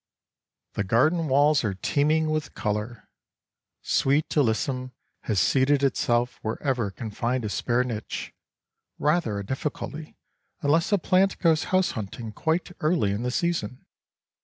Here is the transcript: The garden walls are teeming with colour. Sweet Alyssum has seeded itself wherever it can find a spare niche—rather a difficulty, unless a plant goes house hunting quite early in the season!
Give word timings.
The 0.73 0.83
garden 0.83 1.27
walls 1.27 1.63
are 1.63 1.75
teeming 1.75 2.31
with 2.31 2.55
colour. 2.55 3.07
Sweet 3.83 4.27
Alyssum 4.29 4.93
has 5.25 5.39
seeded 5.39 5.83
itself 5.83 6.39
wherever 6.41 6.87
it 6.87 6.95
can 6.95 7.11
find 7.11 7.45
a 7.45 7.49
spare 7.49 7.83
niche—rather 7.83 9.37
a 9.37 9.45
difficulty, 9.45 10.17
unless 10.63 10.91
a 10.91 10.97
plant 10.97 11.37
goes 11.37 11.65
house 11.65 11.91
hunting 11.91 12.31
quite 12.31 12.71
early 12.79 13.11
in 13.11 13.21
the 13.21 13.29
season! 13.29 13.85